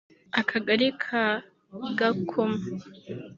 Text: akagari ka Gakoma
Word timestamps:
akagari 0.39 0.87
ka 1.03 1.25
Gakoma 1.97 2.59